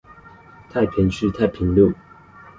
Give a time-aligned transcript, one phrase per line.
[0.67, 1.93] 太平區太平路